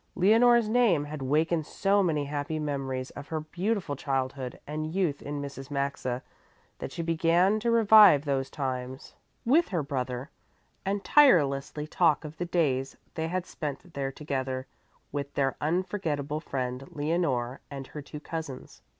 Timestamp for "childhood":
3.95-4.59